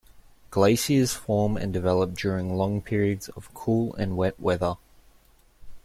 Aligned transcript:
Glaciers 0.49 1.13
form 1.13 1.55
and 1.57 1.71
develop 1.71 2.15
during 2.15 2.55
long 2.55 2.81
periods 2.81 3.29
of 3.29 3.53
cool 3.53 3.93
and 3.97 4.17
wet 4.17 4.39
weather. 4.39 4.77